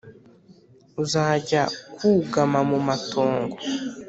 uzajya 1.03 1.61
kwugama 1.95 2.59
mu 2.69 2.79
matongo 2.87 3.57